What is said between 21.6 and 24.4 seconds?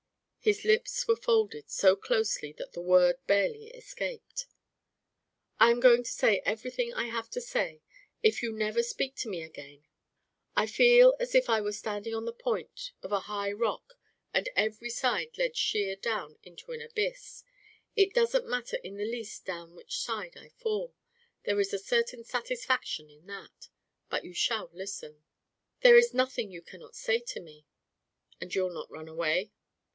a certain satisfaction in that. But you